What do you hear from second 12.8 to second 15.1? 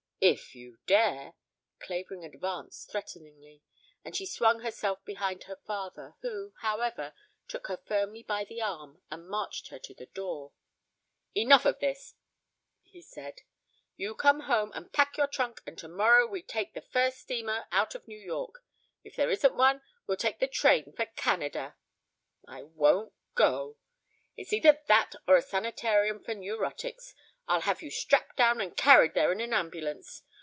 he said. "You come home and